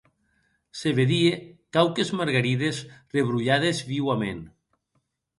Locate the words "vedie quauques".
0.99-2.11